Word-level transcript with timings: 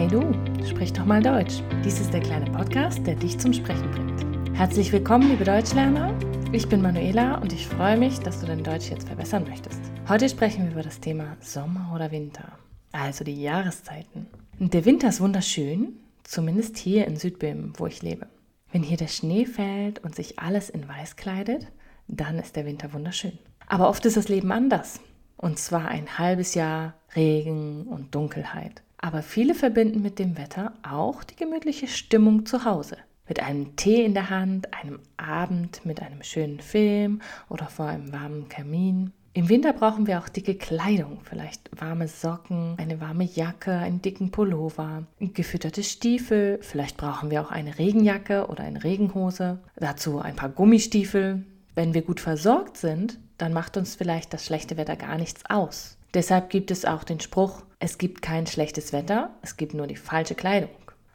Hey 0.00 0.08
du, 0.08 0.32
sprich 0.66 0.94
doch 0.94 1.04
mal 1.04 1.22
Deutsch. 1.22 1.62
Dies 1.84 2.00
ist 2.00 2.14
der 2.14 2.22
kleine 2.22 2.50
Podcast, 2.50 3.06
der 3.06 3.16
dich 3.16 3.38
zum 3.38 3.52
Sprechen 3.52 3.90
bringt. 3.90 4.56
Herzlich 4.56 4.90
willkommen, 4.92 5.28
liebe 5.28 5.44
Deutschlerner. 5.44 6.18
Ich 6.52 6.66
bin 6.70 6.80
Manuela 6.80 7.34
und 7.34 7.52
ich 7.52 7.66
freue 7.66 7.98
mich, 7.98 8.18
dass 8.18 8.40
du 8.40 8.46
dein 8.46 8.64
Deutsch 8.64 8.88
jetzt 8.88 9.08
verbessern 9.08 9.44
möchtest. 9.46 9.78
Heute 10.08 10.26
sprechen 10.30 10.64
wir 10.64 10.72
über 10.72 10.82
das 10.82 11.00
Thema 11.00 11.36
Sommer 11.40 11.92
oder 11.94 12.10
Winter, 12.12 12.50
also 12.92 13.24
die 13.24 13.42
Jahreszeiten. 13.42 14.26
Der 14.58 14.86
Winter 14.86 15.10
ist 15.10 15.20
wunderschön, 15.20 15.98
zumindest 16.22 16.78
hier 16.78 17.06
in 17.06 17.16
Südböhmen, 17.16 17.74
wo 17.76 17.86
ich 17.86 18.00
lebe. 18.00 18.26
Wenn 18.72 18.82
hier 18.82 18.96
der 18.96 19.08
Schnee 19.08 19.44
fällt 19.44 19.98
und 20.02 20.14
sich 20.14 20.38
alles 20.38 20.70
in 20.70 20.88
weiß 20.88 21.16
kleidet, 21.16 21.66
dann 22.08 22.38
ist 22.38 22.56
der 22.56 22.64
Winter 22.64 22.94
wunderschön. 22.94 23.38
Aber 23.66 23.90
oft 23.90 24.06
ist 24.06 24.16
das 24.16 24.30
Leben 24.30 24.50
anders. 24.50 24.98
Und 25.36 25.58
zwar 25.58 25.88
ein 25.88 26.18
halbes 26.18 26.54
Jahr 26.54 26.94
Regen 27.14 27.82
und 27.82 28.14
Dunkelheit. 28.14 28.82
Aber 29.02 29.22
viele 29.22 29.54
verbinden 29.54 30.02
mit 30.02 30.18
dem 30.18 30.36
Wetter 30.36 30.74
auch 30.82 31.24
die 31.24 31.36
gemütliche 31.36 31.88
Stimmung 31.88 32.44
zu 32.44 32.64
Hause. 32.64 32.98
Mit 33.26 33.42
einem 33.42 33.76
Tee 33.76 34.04
in 34.04 34.12
der 34.12 34.28
Hand, 34.28 34.74
einem 34.74 35.00
Abend 35.16 35.86
mit 35.86 36.02
einem 36.02 36.22
schönen 36.22 36.60
Film 36.60 37.22
oder 37.48 37.66
vor 37.66 37.86
einem 37.86 38.12
warmen 38.12 38.48
Kamin. 38.48 39.12
Im 39.32 39.48
Winter 39.48 39.72
brauchen 39.72 40.08
wir 40.08 40.18
auch 40.18 40.28
dicke 40.28 40.56
Kleidung, 40.56 41.20
vielleicht 41.22 41.70
warme 41.80 42.08
Socken, 42.08 42.74
eine 42.78 43.00
warme 43.00 43.22
Jacke, 43.22 43.72
einen 43.72 44.02
dicken 44.02 44.32
Pullover, 44.32 45.04
gefütterte 45.20 45.84
Stiefel, 45.84 46.58
vielleicht 46.62 46.96
brauchen 46.96 47.30
wir 47.30 47.40
auch 47.40 47.52
eine 47.52 47.78
Regenjacke 47.78 48.48
oder 48.48 48.64
eine 48.64 48.82
Regenhose, 48.82 49.60
dazu 49.76 50.18
ein 50.18 50.34
paar 50.34 50.48
Gummistiefel. 50.48 51.44
Wenn 51.76 51.94
wir 51.94 52.02
gut 52.02 52.18
versorgt 52.18 52.76
sind, 52.76 53.20
dann 53.38 53.52
macht 53.52 53.76
uns 53.76 53.94
vielleicht 53.94 54.34
das 54.34 54.44
schlechte 54.44 54.76
Wetter 54.76 54.96
gar 54.96 55.16
nichts 55.16 55.46
aus. 55.48 55.96
Deshalb 56.14 56.50
gibt 56.50 56.70
es 56.70 56.84
auch 56.84 57.04
den 57.04 57.20
Spruch, 57.20 57.62
es 57.78 57.98
gibt 57.98 58.22
kein 58.22 58.46
schlechtes 58.46 58.92
Wetter, 58.92 59.30
es 59.42 59.56
gibt 59.56 59.74
nur 59.74 59.86
die 59.86 59.96
falsche 59.96 60.34
Kleidung. 60.34 60.70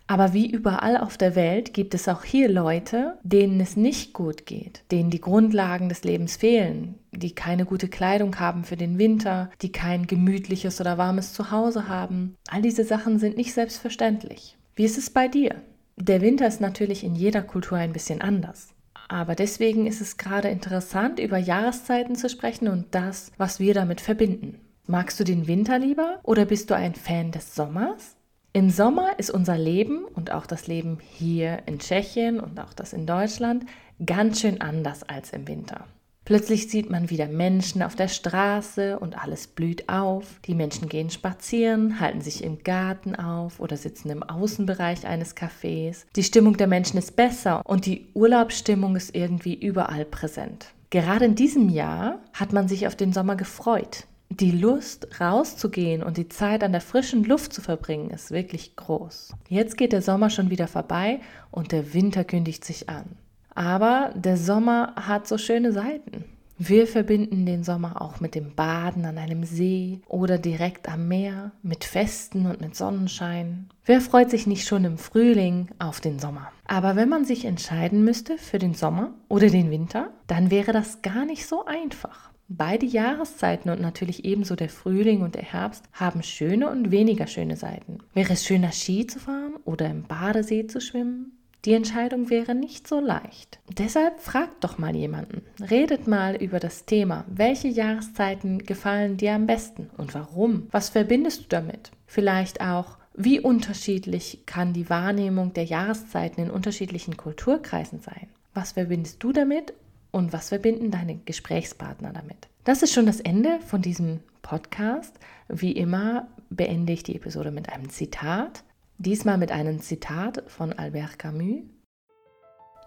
Aber 0.08 0.34
wie 0.34 0.50
überall 0.50 0.98
auf 0.98 1.18
der 1.18 1.36
Welt 1.36 1.74
gibt 1.74 1.96
es 1.96 2.08
auch 2.08 2.24
hier 2.24 2.48
Leute, 2.48 3.18
denen 3.24 3.60
es 3.60 3.76
nicht 3.76 4.14
gut 4.14 4.46
geht, 4.46 4.84
denen 4.92 5.10
die 5.10 5.22
Grundlagen 5.22 5.90
des 5.90 6.04
Lebens 6.04 6.36
fehlen, 6.36 6.96
die 7.12 7.34
keine 7.34 7.66
gute 7.66 7.88
Kleidung 7.88 8.40
haben 8.40 8.66
für 8.66 8.78
den 8.78 9.00
Winter, 9.00 9.50
die 9.64 9.72
kein 9.72 10.06
gemütliches 10.06 10.80
oder 10.80 11.00
warmes 11.00 11.34
Zuhause 11.34 11.88
haben. 11.88 12.36
All 12.48 12.62
diese 12.62 12.84
Sachen 12.84 13.18
sind 13.18 13.36
nicht 13.36 13.54
selbstverständlich. 13.54 14.58
Wie 14.76 14.86
ist 14.86 15.00
es 15.00 15.10
bei 15.10 15.28
dir? 15.28 15.56
Der 15.98 16.22
Winter 16.22 16.46
ist 16.46 16.62
natürlich 16.62 17.04
in 17.04 17.16
jeder 17.16 17.42
Kultur 17.42 17.78
ein 17.78 17.94
bisschen 17.94 18.22
anders. 18.22 18.70
Aber 19.08 19.34
deswegen 19.34 19.88
ist 19.88 20.02
es 20.02 20.18
gerade 20.18 20.50
interessant, 20.50 21.20
über 21.20 21.38
Jahreszeiten 21.38 22.16
zu 22.16 22.30
sprechen 22.30 22.68
und 22.68 22.88
das, 22.92 23.32
was 23.38 23.60
wir 23.60 23.74
damit 23.74 24.02
verbinden. 24.02 24.60
Magst 24.88 25.20
du 25.20 25.24
den 25.24 25.48
Winter 25.48 25.80
lieber 25.80 26.20
oder 26.22 26.46
bist 26.46 26.70
du 26.70 26.76
ein 26.76 26.94
Fan 26.94 27.32
des 27.32 27.56
Sommers? 27.56 28.16
Im 28.54 28.70
Sommer 28.70 29.18
ist 29.18 29.32
unser 29.32 29.58
Leben 29.58 30.06
und 30.14 30.32
auch 30.32 30.46
das 30.46 30.68
Leben 30.68 31.00
hier 31.02 31.64
in 31.66 31.80
Tschechien 31.80 32.40
und 32.40 32.60
auch 32.60 32.72
das 32.72 32.94
in 32.94 33.08
Deutschland 33.08 33.66
ganz 34.06 34.42
schön 34.42 34.62
anders 34.62 35.02
als 35.02 35.34
im 35.34 35.48
Winter. 35.48 35.86
Plötzlich 36.24 36.70
sieht 36.70 36.92
man 36.92 37.10
wieder 37.10 37.28
Menschen 37.28 37.82
auf 37.82 37.96
der 37.96 38.08
Straße 38.08 39.00
und 39.00 39.18
alles 39.18 39.48
blüht 39.48 39.90
auf. 39.90 40.40
Die 40.46 40.54
Menschen 40.54 40.88
gehen 40.88 41.10
spazieren, 41.10 42.00
halten 42.00 42.22
sich 42.22 42.44
im 42.44 42.64
Garten 42.64 43.16
auf 43.16 43.60
oder 43.60 43.78
sitzen 43.78 44.12
im 44.12 44.22
Außenbereich 44.22 45.08
eines 45.08 45.36
Cafés. 45.36 46.06
Die 46.16 46.24
Stimmung 46.24 46.58
der 46.58 46.68
Menschen 46.68 47.00
ist 47.00 47.16
besser 47.16 47.64
und 47.66 47.88
die 47.88 48.06
Urlaubsstimmung 48.14 48.96
ist 48.96 49.16
irgendwie 49.16 49.56
überall 49.56 50.06
präsent. 50.06 50.68
Gerade 50.92 51.26
in 51.26 51.36
diesem 51.36 51.70
Jahr 51.70 52.20
hat 52.34 52.54
man 52.54 52.68
sich 52.68 52.86
auf 52.86 52.96
den 52.96 53.14
Sommer 53.14 53.36
gefreut. 53.36 54.06
Die 54.30 54.52
Lust 54.52 55.22
rauszugehen 55.22 56.04
und 56.04 56.18
die 56.18 56.28
Zeit 56.28 56.64
an 56.64 56.72
der 56.72 56.82
frischen 56.82 57.24
Luft 57.24 57.54
zu 57.54 57.62
verbringen 57.62 58.10
ist 58.10 58.32
wirklich 58.32 58.76
groß. 58.76 59.34
Jetzt 59.50 59.78
geht 59.78 59.94
der 59.94 60.02
Sommer 60.02 60.30
schon 60.30 60.50
wieder 60.50 60.68
vorbei 60.68 61.20
und 61.52 61.72
der 61.72 61.94
Winter 61.94 62.24
kündigt 62.24 62.66
sich 62.66 62.90
an. 62.90 63.06
Aber 63.54 64.12
der 64.16 64.36
Sommer 64.36 64.94
hat 64.96 65.28
so 65.28 65.38
schöne 65.38 65.72
Seiten. 65.72 66.26
Wir 66.58 66.88
verbinden 66.88 67.46
den 67.46 67.66
Sommer 67.66 68.02
auch 68.02 68.22
mit 68.22 68.34
dem 68.34 68.56
Baden 68.56 69.06
an 69.06 69.18
einem 69.18 69.44
See 69.44 70.00
oder 70.08 70.38
direkt 70.38 70.88
am 70.88 71.10
Meer, 71.10 71.52
mit 71.62 71.84
Festen 71.84 72.46
und 72.46 72.62
mit 72.62 72.76
Sonnenschein. 72.76 73.68
Wer 73.84 74.00
freut 74.00 74.32
sich 74.32 74.48
nicht 74.48 74.66
schon 74.66 74.86
im 74.86 74.98
Frühling 74.98 75.68
auf 75.80 76.00
den 76.00 76.18
Sommer? 76.18 76.52
Aber 76.66 76.96
wenn 76.96 77.10
man 77.10 77.26
sich 77.26 77.44
entscheiden 77.44 78.06
müsste 78.06 78.38
für 78.38 78.58
den 78.58 78.74
Sommer 78.74 79.14
oder 79.28 79.50
den 79.50 79.70
Winter, 79.70 80.12
dann 80.28 80.50
wäre 80.50 80.72
das 80.72 81.02
gar 81.02 81.26
nicht 81.26 81.46
so 81.46 81.66
einfach. 81.66 82.32
Beide 82.48 82.86
Jahreszeiten 82.86 83.72
und 83.72 83.82
natürlich 83.82 84.24
ebenso 84.24 84.56
der 84.56 84.70
Frühling 84.70 85.22
und 85.22 85.34
der 85.34 85.42
Herbst 85.44 85.84
haben 85.94 86.22
schöne 86.22 86.70
und 86.70 86.92
weniger 86.92 87.26
schöne 87.26 87.58
Seiten. 87.58 88.00
Wäre 88.14 88.34
es 88.34 88.46
schöner 88.46 88.72
Ski 88.72 89.08
zu 89.08 89.20
fahren 89.20 89.56
oder 89.66 89.90
im 89.90 90.04
Badesee 90.04 90.68
zu 90.68 90.80
schwimmen? 90.80 91.32
Die 91.66 91.74
Entscheidung 91.74 92.30
wäre 92.30 92.54
nicht 92.54 92.88
so 92.88 93.00
leicht. 93.00 93.60
Deshalb 93.76 94.20
fragt 94.20 94.64
doch 94.64 94.78
mal 94.78 94.96
jemanden. 94.96 95.42
Redet 95.60 96.06
mal 96.06 96.36
über 96.36 96.60
das 96.60 96.86
Thema. 96.86 97.26
Welche 97.28 97.68
Jahreszeiten 97.68 98.60
gefallen 98.60 99.18
dir 99.18 99.34
am 99.34 99.48
besten 99.48 99.90
und 99.98 100.14
warum? 100.14 100.68
Was 100.70 100.90
verbindest 100.90 101.46
du 101.46 101.46
damit? 101.50 101.90
Vielleicht 102.06 102.62
auch, 102.62 103.00
wie 103.16 103.40
unterschiedlich 103.40 104.44
kann 104.46 104.74
die 104.74 104.92
Wahrnehmung 104.92 105.54
der 105.54 105.64
Jahreszeiten 105.64 106.42
in 106.42 106.52
unterschiedlichen 106.52 107.18
Kulturkreisen 107.18 108.00
sein? 108.00 108.28
Was 108.54 108.74
verbindest 108.74 109.24
du 109.24 109.32
damit 109.32 109.74
und 110.16 110.32
was 110.32 110.48
verbinden 110.48 110.92
deine 110.92 111.18
Gesprächspartner 111.18 112.14
damit? 112.14 112.48
Das 112.64 112.84
ist 112.84 112.94
schon 112.94 113.06
das 113.06 113.20
Ende 113.20 113.60
von 113.60 113.82
diesem 113.82 114.22
Podcast. 114.44 115.20
Wie 115.50 115.74
immer 115.74 116.30
beende 116.50 116.94
ich 116.94 117.04
die 117.04 117.18
Episode 117.18 117.52
mit 117.52 117.68
einem 117.68 117.90
Zitat. 117.90 118.64
Diesmal 118.98 119.38
mit 119.38 119.52
einem 119.52 119.82
Zitat 119.82 120.42
von 120.48 120.72
Albert 120.72 121.20
Camus. 121.20 121.64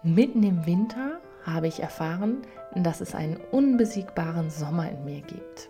Mitten 0.01 0.41
im 0.41 0.65
Winter 0.65 1.19
habe 1.45 1.67
ich 1.67 1.81
erfahren, 1.81 2.39
dass 2.73 2.99
es 2.99 3.13
einen 3.13 3.37
unbesiegbaren 3.51 4.49
Sommer 4.49 4.89
in 4.89 5.05
mir 5.05 5.21
gibt. 5.21 5.69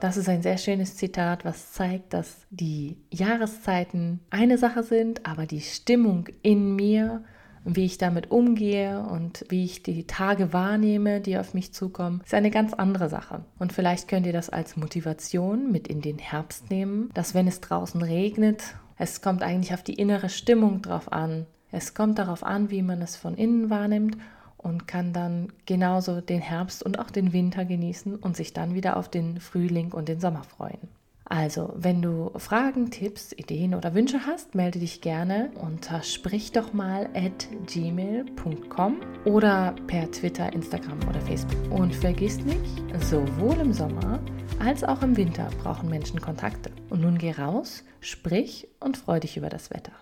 Das 0.00 0.18
ist 0.18 0.28
ein 0.28 0.42
sehr 0.42 0.58
schönes 0.58 0.96
Zitat, 0.98 1.46
was 1.46 1.72
zeigt, 1.72 2.12
dass 2.12 2.46
die 2.50 2.98
Jahreszeiten 3.10 4.20
eine 4.28 4.58
Sache 4.58 4.82
sind, 4.82 5.24
aber 5.24 5.46
die 5.46 5.62
Stimmung 5.62 6.28
in 6.42 6.76
mir 6.76 7.24
wie 7.64 7.84
ich 7.84 7.98
damit 7.98 8.30
umgehe 8.30 9.00
und 9.00 9.44
wie 9.48 9.64
ich 9.64 9.82
die 9.82 10.06
Tage 10.06 10.52
wahrnehme, 10.52 11.20
die 11.20 11.38
auf 11.38 11.54
mich 11.54 11.72
zukommen, 11.72 12.20
ist 12.24 12.34
eine 12.34 12.50
ganz 12.50 12.72
andere 12.74 13.08
Sache. 13.08 13.44
Und 13.58 13.72
vielleicht 13.72 14.08
könnt 14.08 14.26
ihr 14.26 14.32
das 14.32 14.50
als 14.50 14.76
Motivation 14.76 15.70
mit 15.70 15.88
in 15.88 16.00
den 16.00 16.18
Herbst 16.18 16.70
nehmen, 16.70 17.10
dass 17.14 17.34
wenn 17.34 17.46
es 17.46 17.60
draußen 17.60 18.02
regnet, 18.02 18.74
es 18.98 19.20
kommt 19.20 19.42
eigentlich 19.42 19.74
auf 19.74 19.82
die 19.82 19.94
innere 19.94 20.28
Stimmung 20.28 20.82
drauf 20.82 21.10
an. 21.12 21.46
Es 21.70 21.94
kommt 21.94 22.18
darauf 22.18 22.44
an, 22.44 22.70
wie 22.70 22.82
man 22.82 23.00
es 23.00 23.16
von 23.16 23.34
innen 23.34 23.70
wahrnimmt 23.70 24.16
und 24.58 24.86
kann 24.86 25.12
dann 25.12 25.52
genauso 25.66 26.20
den 26.20 26.40
Herbst 26.40 26.82
und 26.82 26.98
auch 26.98 27.10
den 27.10 27.32
Winter 27.32 27.64
genießen 27.64 28.16
und 28.16 28.36
sich 28.36 28.52
dann 28.52 28.74
wieder 28.74 28.96
auf 28.96 29.08
den 29.08 29.40
Frühling 29.40 29.92
und 29.92 30.08
den 30.08 30.20
Sommer 30.20 30.44
freuen. 30.44 30.88
Also, 31.24 31.72
wenn 31.76 32.02
du 32.02 32.30
Fragen, 32.36 32.90
Tipps, 32.90 33.32
Ideen 33.32 33.74
oder 33.74 33.94
Wünsche 33.94 34.26
hast, 34.26 34.54
melde 34.54 34.80
dich 34.80 35.00
gerne 35.00 35.50
unter 35.60 36.02
sprich 36.02 36.52
doch 36.52 36.72
mal 36.72 37.08
at 37.14 37.48
gmail.com 37.66 39.00
oder 39.24 39.74
per 39.86 40.10
Twitter, 40.10 40.52
Instagram 40.52 40.98
oder 41.08 41.20
Facebook. 41.20 41.70
Und 41.70 41.94
vergiss 41.94 42.38
nicht, 42.44 42.82
sowohl 43.04 43.58
im 43.60 43.72
Sommer 43.72 44.20
als 44.58 44.84
auch 44.84 45.02
im 45.02 45.16
Winter 45.16 45.48
brauchen 45.62 45.88
Menschen 45.88 46.20
Kontakte. 46.20 46.70
Und 46.90 47.00
nun 47.00 47.18
geh 47.18 47.32
raus, 47.32 47.84
sprich 48.00 48.68
und 48.80 48.96
freu 48.96 49.20
dich 49.20 49.36
über 49.36 49.48
das 49.48 49.70
Wetter. 49.70 49.92